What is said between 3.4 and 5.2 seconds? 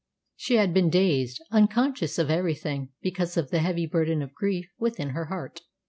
the heavy burden of grief within